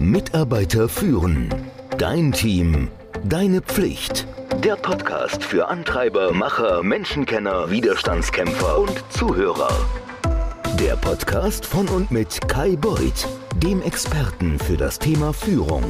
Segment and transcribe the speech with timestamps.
[0.00, 1.54] Mitarbeiter führen.
[1.98, 2.88] Dein Team.
[3.22, 4.26] Deine Pflicht.
[4.64, 9.68] Der Podcast für Antreiber, Macher, Menschenkenner, Widerstandskämpfer und Zuhörer.
[10.80, 13.28] Der Podcast von und mit Kai Beuth,
[13.62, 15.84] dem Experten für das Thema Führung.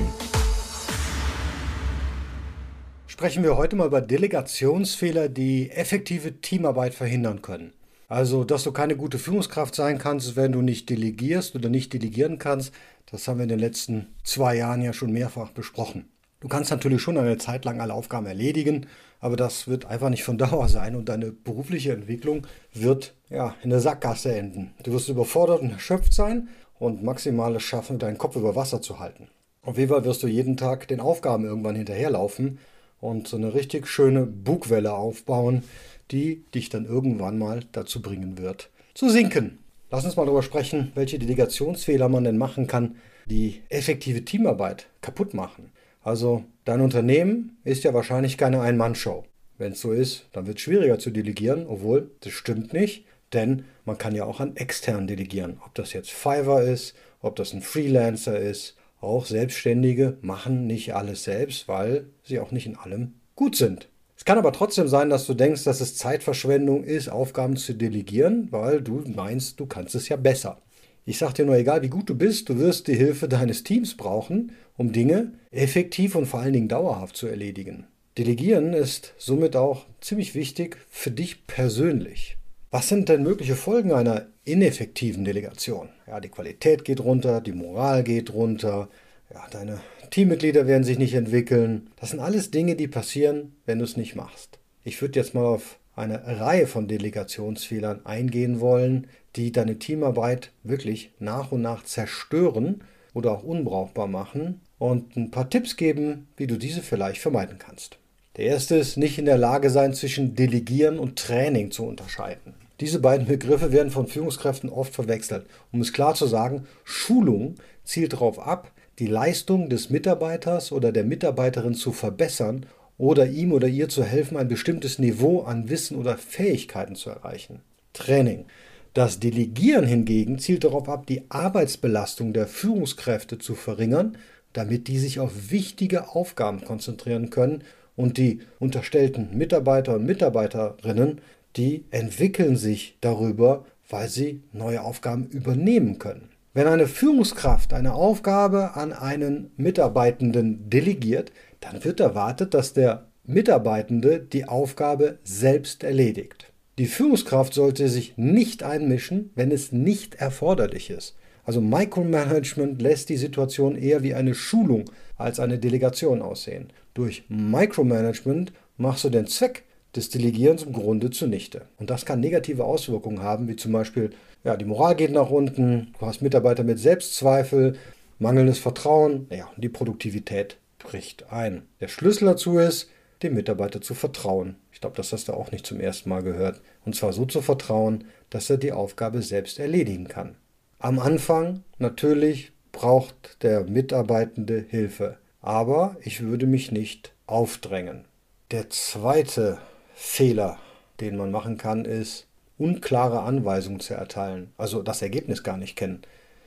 [3.07, 7.73] Sprechen wir heute mal über Delegationsfehler, die effektive Teamarbeit verhindern können.
[8.11, 12.39] Also, dass du keine gute Führungskraft sein kannst, wenn du nicht delegierst oder nicht delegieren
[12.39, 12.75] kannst,
[13.09, 16.11] das haben wir in den letzten zwei Jahren ja schon mehrfach besprochen.
[16.41, 18.89] Du kannst natürlich schon eine Zeit lang alle Aufgaben erledigen,
[19.21, 23.71] aber das wird einfach nicht von Dauer sein und deine berufliche Entwicklung wird ja in
[23.71, 24.75] der Sackgasse enden.
[24.82, 26.49] Du wirst überfordert und erschöpft sein
[26.81, 29.29] und maximales schaffen, deinen Kopf über Wasser zu halten.
[29.63, 32.59] Auf jeden Fall wirst du jeden Tag den Aufgaben irgendwann hinterherlaufen
[33.00, 35.62] und so eine richtig schöne Bugwelle aufbauen,
[36.11, 39.59] die dich dann irgendwann mal dazu bringen wird, zu sinken.
[39.91, 45.34] Lass uns mal darüber sprechen, welche Delegationsfehler man denn machen kann, die effektive Teamarbeit kaputt
[45.34, 45.73] machen.
[46.03, 49.25] Also dein Unternehmen ist ja wahrscheinlich keine Ein-Mann-Show.
[49.59, 53.65] Wenn es so ist, dann wird es schwieriger zu delegieren, obwohl das stimmt nicht, denn
[53.84, 55.59] man kann ja auch an extern delegieren.
[55.65, 61.25] Ob das jetzt Fiverr ist, ob das ein Freelancer ist, auch Selbstständige machen nicht alles
[61.25, 63.89] selbst, weil sie auch nicht in allem gut sind.
[64.17, 68.48] Es kann aber trotzdem sein, dass du denkst, dass es Zeitverschwendung ist, Aufgaben zu delegieren,
[68.51, 70.61] weil du meinst, du kannst es ja besser.
[71.06, 73.97] Ich sage dir nur, egal wie gut du bist, du wirst die Hilfe deines Teams
[73.97, 77.87] brauchen, um Dinge effektiv und vor allen Dingen dauerhaft zu erledigen.
[78.19, 82.37] Delegieren ist somit auch ziemlich wichtig für dich persönlich.
[82.71, 85.89] Was sind denn mögliche Folgen einer ineffektiven Delegation?
[86.06, 88.89] Ja, die Qualität geht runter, die Moral geht runter,
[89.33, 91.91] ja, deine Teammitglieder werden sich nicht entwickeln.
[91.97, 94.59] Das sind alles Dinge, die passieren, wenn du es nicht machst.
[94.83, 99.06] Ich würde jetzt mal auf eine Reihe von Delegationsfehlern eingehen wollen,
[99.37, 102.83] die deine Teamarbeit wirklich nach und nach zerstören
[103.15, 107.98] oder auch unbrauchbar machen und ein paar Tipps geben, wie du diese vielleicht vermeiden kannst.
[108.37, 112.55] Der erste ist, nicht in der Lage sein, zwischen Delegieren und Training zu unterscheiden.
[112.81, 115.47] Diese beiden Begriffe werden von Führungskräften oft verwechselt.
[115.71, 121.05] Um es klar zu sagen, Schulung zielt darauf ab, die Leistung des Mitarbeiters oder der
[121.05, 126.17] Mitarbeiterin zu verbessern oder ihm oder ihr zu helfen, ein bestimmtes Niveau an Wissen oder
[126.17, 127.61] Fähigkeiten zu erreichen.
[127.93, 128.47] Training.
[128.93, 134.19] Das Delegieren hingegen zielt darauf ab, die Arbeitsbelastung der Führungskräfte zu verringern,
[134.53, 137.62] damit die sich auf wichtige Aufgaben konzentrieren können
[137.95, 141.21] und die unterstellten Mitarbeiter und Mitarbeiterinnen,
[141.56, 146.28] die entwickeln sich darüber, weil sie neue Aufgaben übernehmen können.
[146.53, 154.19] Wenn eine Führungskraft eine Aufgabe an einen Mitarbeitenden delegiert, dann wird erwartet, dass der Mitarbeitende
[154.19, 156.53] die Aufgabe selbst erledigt.
[156.78, 161.17] Die Führungskraft sollte sich nicht einmischen, wenn es nicht erforderlich ist.
[161.44, 164.84] Also Micromanagement lässt die Situation eher wie eine Schulung
[165.17, 166.72] als eine Delegation aussehen.
[166.94, 169.65] Durch Micromanagement machst du den Zweck
[169.97, 171.62] des Delegierens im Grunde zunichte.
[171.78, 174.11] Und das kann negative Auswirkungen haben, wie zum Beispiel,
[174.45, 177.77] ja, die Moral geht nach unten, du hast Mitarbeiter mit Selbstzweifel,
[178.19, 181.62] mangelndes Vertrauen, ja, und die Produktivität bricht ein.
[181.81, 182.89] Der Schlüssel dazu ist,
[183.23, 184.56] dem Mitarbeiter zu vertrauen.
[184.73, 186.61] Ich glaube, das hast du auch nicht zum ersten Mal gehört.
[186.84, 190.37] Und zwar so zu vertrauen, dass er die Aufgabe selbst erledigen kann.
[190.79, 198.05] Am Anfang natürlich braucht der Mitarbeitende Hilfe, aber ich würde mich nicht aufdrängen.
[198.50, 199.59] Der zweite
[200.03, 200.56] Fehler,
[200.99, 206.00] den man machen kann, ist, unklare Anweisungen zu erteilen, also das Ergebnis gar nicht kennen.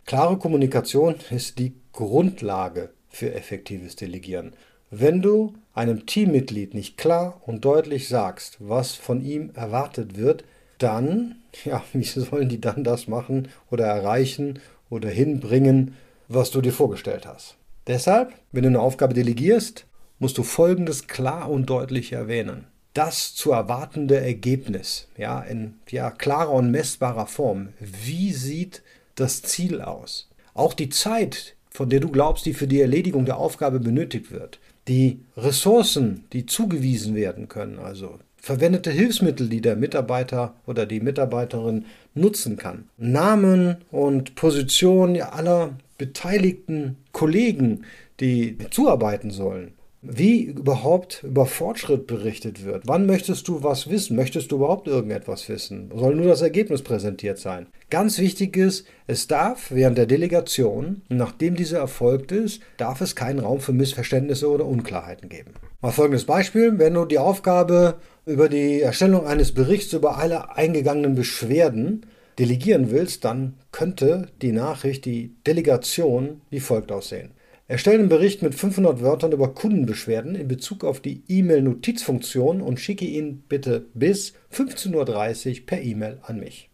[0.08, 4.53] Klare Kommunikation ist die Grundlage für effektives Delegieren.
[4.90, 10.44] Wenn du einem Teammitglied nicht klar und deutlich sagst, was von ihm erwartet wird,
[10.80, 14.59] dann, ja, wie sollen die dann das machen oder erreichen
[14.90, 15.94] oder hinbringen,
[16.28, 17.56] was du dir vorgestellt hast?
[17.85, 19.85] Deshalb, wenn du eine Aufgabe delegierst,
[20.18, 26.52] musst du Folgendes klar und deutlich erwähnen das zu erwartende Ergebnis, ja, in ja, klarer
[26.52, 27.70] und messbarer Form.
[27.80, 28.84] Wie sieht
[29.16, 30.30] das Ziel aus?
[30.54, 34.59] Auch die Zeit, von der du glaubst, die für die Erledigung der Aufgabe benötigt wird.
[34.88, 41.85] Die Ressourcen, die zugewiesen werden können, also verwendete Hilfsmittel, die der Mitarbeiter oder die Mitarbeiterin
[42.14, 42.90] nutzen kann.
[42.97, 47.85] Namen und Position aller beteiligten Kollegen,
[48.20, 49.73] die zuarbeiten sollen
[50.03, 52.84] wie überhaupt über Fortschritt berichtet wird.
[52.85, 54.17] Wann möchtest du was wissen?
[54.17, 55.90] Möchtest du überhaupt irgendetwas wissen?
[55.96, 57.67] Soll nur das Ergebnis präsentiert sein?
[57.90, 63.40] Ganz wichtig ist, es darf während der Delegation, nachdem diese erfolgt ist, darf es keinen
[63.40, 65.52] Raum für Missverständnisse oder Unklarheiten geben.
[65.82, 67.96] Mal folgendes Beispiel, wenn du die Aufgabe
[68.26, 72.05] über die Erstellung eines Berichts über alle eingegangenen Beschwerden
[72.40, 77.32] delegieren willst, dann könnte die Nachricht, die Delegation wie folgt aussehen.
[77.68, 83.06] Erstelle einen Bericht mit 500 Wörtern über Kundenbeschwerden in Bezug auf die E-Mail-Notizfunktion und schicke
[83.06, 86.70] ihn bitte bis 15.30 Uhr per E-Mail an mich.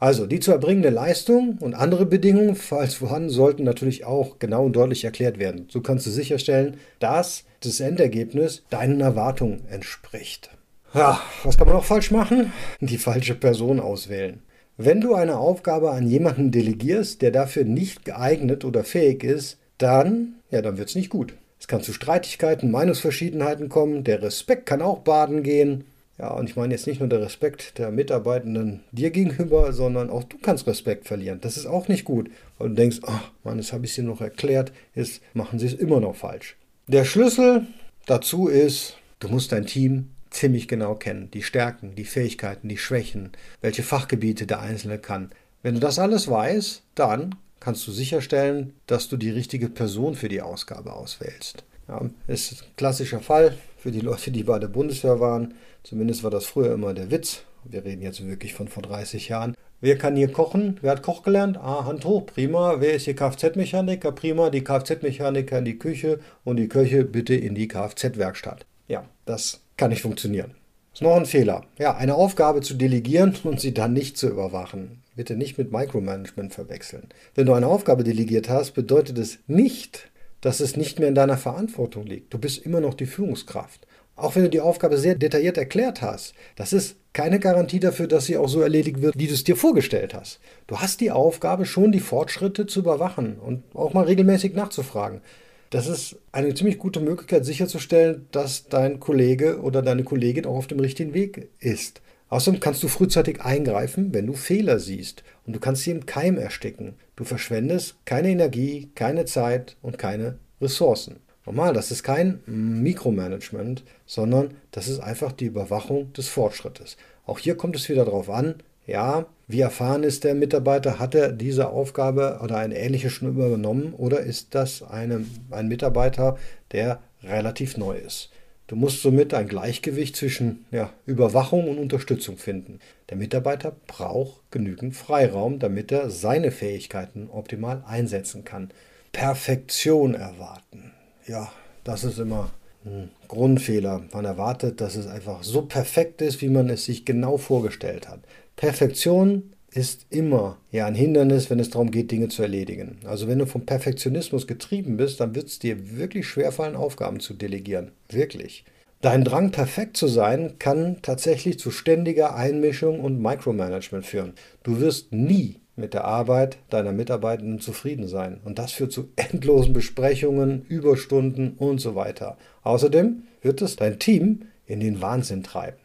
[0.00, 4.74] Also die zu erbringende Leistung und andere Bedingungen, falls vorhanden, sollten natürlich auch genau und
[4.74, 5.66] deutlich erklärt werden.
[5.68, 10.50] So kannst du sicherstellen, dass das Endergebnis deinen Erwartungen entspricht.
[10.92, 12.52] Ja, was kann man noch falsch machen?
[12.80, 14.42] Die falsche Person auswählen.
[14.76, 20.34] Wenn du eine Aufgabe an jemanden delegierst, der dafür nicht geeignet oder fähig ist, dann,
[20.50, 21.34] ja, dann wird es nicht gut.
[21.58, 25.84] Es kann zu Streitigkeiten, Meinungsverschiedenheiten kommen, der Respekt kann auch baden gehen
[26.18, 30.22] ja, und ich meine jetzt nicht nur der Respekt der Mitarbeitenden dir gegenüber, sondern auch
[30.22, 31.40] du kannst Respekt verlieren.
[31.40, 34.20] Das ist auch nicht gut, weil du denkst, ach Mann, das habe ich dir noch
[34.20, 36.56] erklärt, jetzt machen sie es immer noch falsch.
[36.86, 37.66] Der Schlüssel
[38.06, 41.28] dazu ist, du musst dein Team ziemlich genau kennen.
[41.32, 45.30] Die Stärken, die Fähigkeiten, die Schwächen, welche Fachgebiete der Einzelne kann.
[45.62, 50.28] Wenn du das alles weißt, dann kannst du sicherstellen, dass du die richtige Person für
[50.28, 51.64] die Ausgabe auswählst.
[51.88, 55.54] Ja, ist ein klassischer Fall für die Leute, die bei der Bundeswehr waren.
[55.84, 57.42] Zumindest war das früher immer der Witz.
[57.64, 59.54] Wir reden jetzt wirklich von vor 30 Jahren.
[59.80, 60.78] Wer kann hier kochen?
[60.80, 61.56] Wer hat Koch gelernt?
[61.56, 62.80] Ah, Hand hoch, prima.
[62.80, 64.12] Wer ist hier Kfz-Mechaniker?
[64.12, 64.50] Prima.
[64.50, 68.66] Die Kfz-Mechaniker in die Küche und die Köche bitte in die Kfz-Werkstatt.
[68.88, 70.54] Ja, das kann nicht funktionieren.
[70.92, 71.64] Ist noch ein Fehler.
[71.78, 75.02] Ja, eine Aufgabe zu delegieren und sie dann nicht zu überwachen.
[75.16, 77.08] Bitte nicht mit Micromanagement verwechseln.
[77.34, 80.10] Wenn du eine Aufgabe delegiert hast, bedeutet es nicht,
[80.40, 82.32] dass es nicht mehr in deiner Verantwortung liegt.
[82.32, 83.86] Du bist immer noch die Führungskraft.
[84.16, 88.26] Auch wenn du die Aufgabe sehr detailliert erklärt hast, das ist keine Garantie dafür, dass
[88.26, 90.40] sie auch so erledigt wird, wie du es dir vorgestellt hast.
[90.66, 95.22] Du hast die Aufgabe, schon die Fortschritte zu überwachen und auch mal regelmäßig nachzufragen.
[95.72, 100.66] Das ist eine ziemlich gute Möglichkeit sicherzustellen, dass dein Kollege oder deine Kollegin auch auf
[100.66, 102.02] dem richtigen Weg ist.
[102.28, 106.36] Außerdem kannst du frühzeitig eingreifen, wenn du Fehler siehst und du kannst sie im Keim
[106.36, 106.96] ersticken.
[107.16, 111.20] Du verschwendest keine Energie, keine Zeit und keine Ressourcen.
[111.46, 116.98] Normal, das ist kein Mikromanagement, sondern das ist einfach die Überwachung des Fortschrittes.
[117.24, 118.56] Auch hier kommt es wieder darauf an,
[118.92, 120.98] ja, wie erfahren ist der Mitarbeiter?
[120.98, 126.38] Hat er diese Aufgabe oder eine ähnliche schon übernommen oder ist das eine, ein Mitarbeiter,
[126.70, 128.30] der relativ neu ist?
[128.68, 132.78] Du musst somit ein Gleichgewicht zwischen ja, Überwachung und Unterstützung finden.
[133.10, 138.70] Der Mitarbeiter braucht genügend Freiraum, damit er seine Fähigkeiten optimal einsetzen kann.
[139.10, 140.92] Perfektion erwarten
[141.26, 141.50] ja,
[141.84, 142.50] das ist immer
[142.84, 144.02] ein Grundfehler.
[144.12, 148.20] Man erwartet, dass es einfach so perfekt ist, wie man es sich genau vorgestellt hat.
[148.56, 152.98] Perfektion ist immer ja ein Hindernis, wenn es darum geht, Dinge zu erledigen.
[153.04, 157.34] Also wenn du vom Perfektionismus getrieben bist, dann wird es dir wirklich schwerfallen, Aufgaben zu
[157.34, 157.92] delegieren.
[158.08, 158.64] Wirklich.
[159.00, 164.34] Dein Drang, perfekt zu sein, kann tatsächlich zu ständiger Einmischung und Micromanagement führen.
[164.62, 168.40] Du wirst nie mit der Arbeit deiner Mitarbeitenden zufrieden sein.
[168.44, 172.36] Und das führt zu endlosen Besprechungen, Überstunden und so weiter.
[172.62, 175.81] Außerdem wird es dein Team in den Wahnsinn treiben.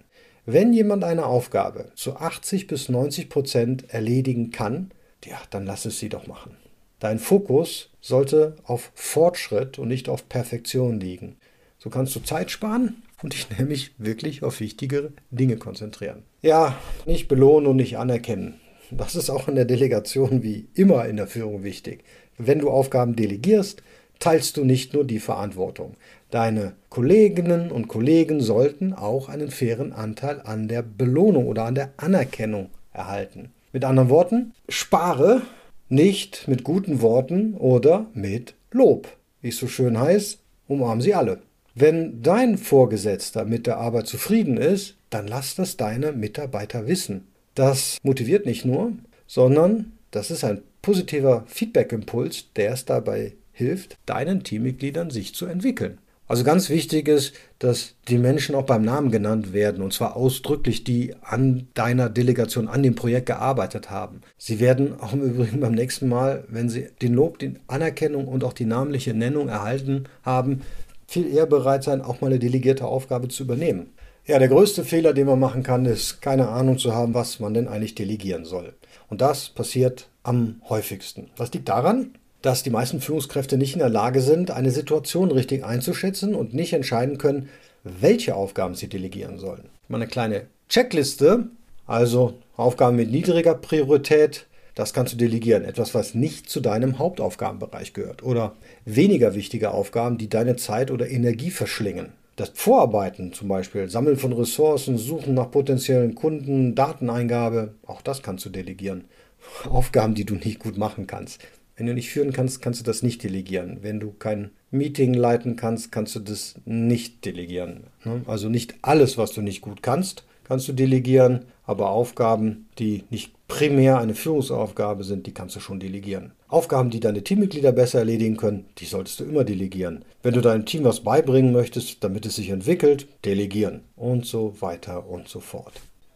[0.50, 4.92] Wenn jemand eine Aufgabe zu 80 bis 90 Prozent erledigen kann,
[5.26, 6.56] ja, dann lass es sie doch machen.
[7.00, 11.36] Dein Fokus sollte auf Fortschritt und nicht auf Perfektion liegen.
[11.80, 16.24] So kannst du Zeit sparen und dich nämlich wirklich auf wichtigere Dinge konzentrieren.
[16.42, 18.62] Ja, nicht belohnen und nicht anerkennen.
[18.90, 22.06] Das ist auch in der Delegation wie immer in der Führung wichtig.
[22.38, 23.84] Wenn du Aufgaben delegierst,
[24.20, 25.96] teilst du nicht nur die Verantwortung.
[26.30, 31.94] Deine Kolleginnen und Kollegen sollten auch einen fairen Anteil an der Belohnung oder an der
[31.98, 33.52] Anerkennung erhalten.
[33.72, 35.42] Mit anderen Worten, spare
[35.90, 39.08] nicht mit guten Worten oder mit Lob.
[39.42, 41.40] Wie es so schön heißt, umarmen sie alle.
[41.76, 47.28] Wenn dein Vorgesetzter mit der Arbeit zufrieden ist, dann lass das deine Mitarbeiter wissen.
[47.56, 48.94] Das motiviert nicht nur,
[49.28, 55.98] sondern das ist ein positiver Feedback-Impuls, der es dabei hilft, deinen Teammitgliedern sich zu entwickeln.
[56.28, 60.84] Also ganz wichtig ist, dass die Menschen auch beim Namen genannt werden, und zwar ausdrücklich,
[60.84, 64.22] die an deiner Delegation, an dem Projekt gearbeitet haben.
[64.38, 68.44] Sie werden auch im Übrigen beim nächsten Mal, wenn sie den Lob, die Anerkennung und
[68.44, 70.62] auch die namentliche Nennung erhalten haben,
[71.08, 73.94] viel eher bereit sein, auch mal eine delegierte Aufgabe zu übernehmen.
[74.26, 77.54] Ja, der größte Fehler, den man machen kann, ist keine Ahnung zu haben, was man
[77.54, 78.74] denn eigentlich delegieren soll.
[79.08, 81.30] Und das passiert am häufigsten.
[81.38, 85.64] Das liegt daran, dass die meisten Führungskräfte nicht in der Lage sind, eine Situation richtig
[85.66, 87.50] einzuschätzen und nicht entscheiden können,
[87.84, 89.70] welche Aufgaben sie delegieren sollen.
[89.88, 91.48] Mal eine kleine Checkliste,
[91.86, 95.66] also Aufgaben mit niedriger Priorität, das kannst du delegieren.
[95.66, 98.22] Etwas, was nicht zu deinem Hauptaufgabenbereich gehört.
[98.22, 98.54] Oder
[98.86, 102.14] weniger wichtige Aufgaben, die deine Zeit oder Energie verschlingen.
[102.36, 108.46] Das Vorarbeiten zum Beispiel, Sammeln von Ressourcen, Suchen nach potenziellen Kunden, Dateneingabe, auch das kannst
[108.46, 109.06] du delegieren.
[109.68, 111.42] Aufgaben, die du nicht gut machen kannst.
[111.78, 113.78] Wenn du nicht führen kannst, kannst du das nicht delegieren.
[113.82, 117.84] Wenn du kein Meeting leiten kannst, kannst du das nicht delegieren.
[118.04, 118.24] Ne?
[118.26, 123.32] Also nicht alles, was du nicht gut kannst, kannst du delegieren, aber Aufgaben, die nicht
[123.48, 126.32] primär eine Führungsaufgabe sind, die kannst du schon delegieren.
[126.48, 130.04] Aufgaben, die deine Teammitglieder besser erledigen können, die solltest du immer delegieren.
[130.24, 135.08] Wenn du deinem Team was beibringen möchtest, damit es sich entwickelt, delegieren und so weiter
[135.08, 135.74] und so fort.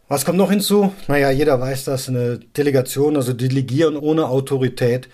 [0.07, 0.91] Was kommt noch hinzu?
[1.07, 5.07] Naja, jeder weiß, dass eine Delegation, also Delegieren ohne Autorität,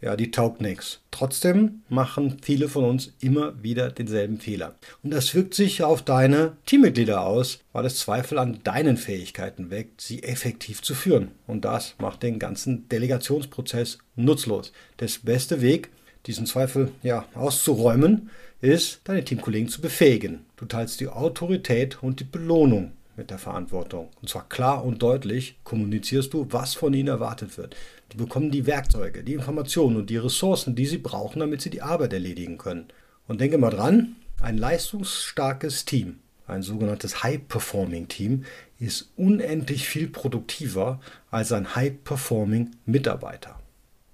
[0.00, 1.00] ja, die taugt nichts.
[1.10, 4.74] Trotzdem machen viele von uns immer wieder denselben Fehler.
[5.02, 10.00] Und das wirkt sich auf deine Teammitglieder aus, weil es Zweifel an deinen Fähigkeiten weckt,
[10.00, 11.32] sie effektiv zu führen.
[11.46, 14.72] Und das macht den ganzen Delegationsprozess nutzlos.
[14.98, 15.90] Der beste Weg,
[16.26, 18.30] diesen Zweifel ja, auszuräumen,
[18.60, 20.46] ist, deine Teamkollegen zu befähigen.
[20.56, 24.08] Du teilst die Autorität und die Belohnung mit der Verantwortung.
[24.20, 27.76] Und zwar klar und deutlich kommunizierst du, was von ihnen erwartet wird.
[28.12, 31.82] Die bekommen die Werkzeuge, die Informationen und die Ressourcen, die sie brauchen, damit sie die
[31.82, 32.88] Arbeit erledigen können.
[33.28, 38.44] Und denke mal dran, ein leistungsstarkes Team, ein sogenanntes High-Performing-Team,
[38.80, 41.00] ist unendlich viel produktiver
[41.30, 43.60] als ein High-Performing Mitarbeiter.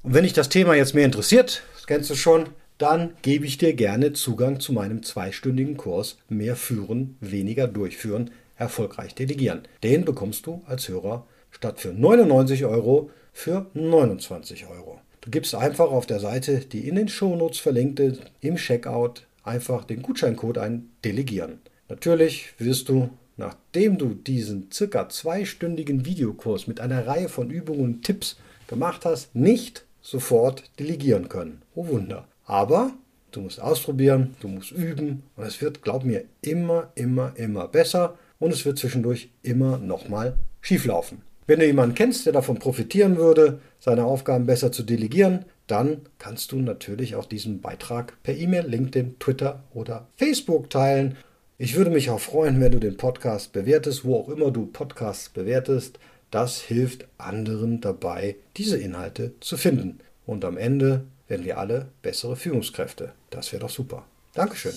[0.02, 3.56] Und wenn dich das Thema jetzt mehr interessiert, das kennst du schon, dann gebe ich
[3.56, 9.62] dir gerne Zugang zu meinem zweistündigen Kurs Mehr führen, weniger durchführen, erfolgreich delegieren.
[9.82, 14.98] Den bekommst du als Hörer statt für 99 Euro für 29 Euro.
[15.20, 19.84] Du gibst einfach auf der Seite, die in den Shownotes verlinkt ist, im Checkout einfach
[19.84, 21.60] den Gutscheincode ein Delegieren.
[21.90, 28.02] Natürlich wirst du, nachdem du diesen circa zweistündigen Videokurs mit einer Reihe von Übungen und
[28.04, 28.38] Tipps
[28.68, 31.60] gemacht hast, nicht sofort delegieren können.
[31.74, 32.26] Oh Wunder.
[32.46, 32.92] Aber
[33.32, 38.16] du musst ausprobieren, du musst üben und es wird, glaub mir, immer, immer, immer besser
[38.38, 41.20] und es wird zwischendurch immer nochmal schieflaufen.
[41.46, 46.52] Wenn du jemanden kennst, der davon profitieren würde, seine Aufgaben besser zu delegieren, dann kannst
[46.52, 51.16] du natürlich auch diesen Beitrag per E-Mail, LinkedIn, Twitter oder Facebook teilen.
[51.58, 55.28] Ich würde mich auch freuen, wenn du den Podcast bewertest, wo auch immer du Podcasts
[55.28, 55.98] bewertest.
[56.30, 60.00] Das hilft anderen dabei, diese Inhalte zu finden.
[60.26, 63.12] Und am Ende werden wir alle bessere Führungskräfte.
[63.30, 64.04] Das wäre doch super.
[64.34, 64.74] Dankeschön.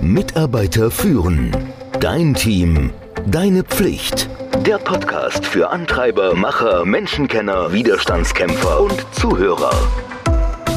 [0.00, 1.56] Mitarbeiter führen.
[2.00, 2.90] Dein Team.
[3.28, 4.28] Deine Pflicht.
[4.66, 9.72] Der Podcast für Antreiber, Macher, Menschenkenner, Widerstandskämpfer und Zuhörer.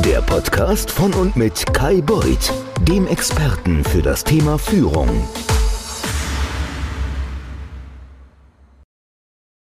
[0.03, 2.51] Der Podcast von und mit Kai Beuth,
[2.81, 5.27] dem Experten für das Thema Führung.